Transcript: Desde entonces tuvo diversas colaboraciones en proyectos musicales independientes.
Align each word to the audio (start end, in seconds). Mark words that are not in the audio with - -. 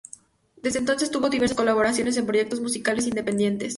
Desde 0.57 0.79
entonces 0.79 1.11
tuvo 1.11 1.29
diversas 1.29 1.55
colaboraciones 1.55 2.17
en 2.17 2.25
proyectos 2.25 2.59
musicales 2.59 3.05
independientes. 3.05 3.69